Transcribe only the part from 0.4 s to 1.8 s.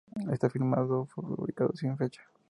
firmado y rubricado